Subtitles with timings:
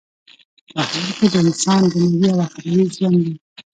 [0.73, 3.33] په هغه کی د انسان دینوی او اخروی زیان دی.